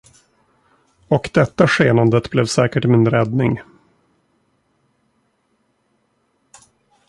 [1.07, 3.59] Och detta skenandet blev säkert min räddning.